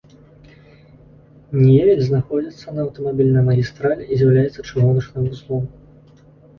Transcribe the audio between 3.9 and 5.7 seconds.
і з'яўляецца чыгуначным вузлом.